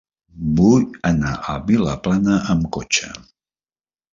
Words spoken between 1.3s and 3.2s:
a Vilaplana amb cotxe.